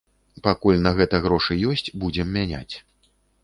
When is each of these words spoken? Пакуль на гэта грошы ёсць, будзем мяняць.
Пакуль 0.47 0.79
на 0.87 0.93
гэта 1.01 1.21
грошы 1.27 1.59
ёсць, 1.75 1.87
будзем 2.05 2.35
мяняць. 2.39 2.75